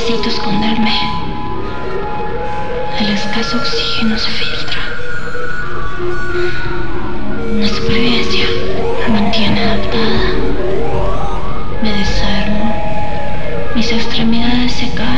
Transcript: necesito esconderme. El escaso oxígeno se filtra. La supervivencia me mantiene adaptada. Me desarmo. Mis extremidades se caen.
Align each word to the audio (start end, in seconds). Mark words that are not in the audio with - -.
necesito 0.00 0.30
esconderme. 0.30 0.92
El 3.00 3.10
escaso 3.10 3.58
oxígeno 3.58 4.18
se 4.18 4.30
filtra. 4.30 4.80
La 7.58 7.68
supervivencia 7.68 8.46
me 9.00 9.20
mantiene 9.20 9.60
adaptada. 9.60 10.22
Me 11.82 11.92
desarmo. 11.92 12.74
Mis 13.74 13.92
extremidades 13.92 14.72
se 14.72 14.88
caen. 14.94 15.09